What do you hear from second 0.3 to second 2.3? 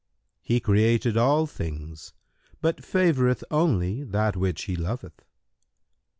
"—"He created all things,